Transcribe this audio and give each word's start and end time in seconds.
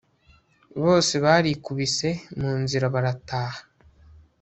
bose 0.83 1.13
barikubise, 1.25 2.09
munzira, 2.39 2.85
barataha 2.93 3.59